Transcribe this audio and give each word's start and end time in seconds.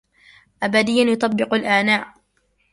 أبديّاً 0.63 1.03
يُطبِّقُ 1.11 1.53
الآناءَ 1.53 2.13